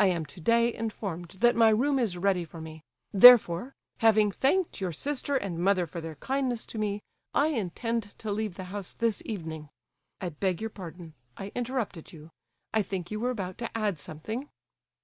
I 0.00 0.06
am 0.06 0.26
today 0.26 0.74
informed 0.74 1.36
that 1.38 1.54
my 1.54 1.68
room 1.68 2.00
is 2.00 2.18
ready 2.18 2.44
for 2.44 2.60
me; 2.60 2.82
therefore, 3.12 3.76
having 3.98 4.32
thanked 4.32 4.80
your 4.80 4.90
sister 4.90 5.36
and 5.36 5.56
mother 5.60 5.86
for 5.86 6.00
their 6.00 6.16
kindness 6.16 6.64
to 6.66 6.78
me, 6.78 7.00
I 7.32 7.46
intend 7.50 8.18
to 8.18 8.32
leave 8.32 8.56
the 8.56 8.64
house 8.74 8.92
this 8.92 9.22
evening. 9.24 9.68
I 10.20 10.30
beg 10.30 10.60
your 10.60 10.70
pardon—I 10.70 11.52
interrupted 11.54 12.12
you—I 12.12 12.82
think 12.82 13.12
you 13.12 13.20
were 13.20 13.30
about 13.30 13.56
to 13.58 13.70
add 13.78 14.00
something?" 14.00 14.48